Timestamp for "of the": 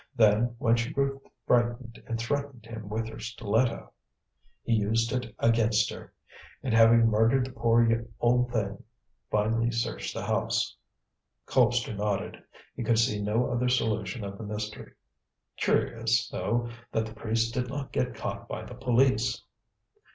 14.23-14.43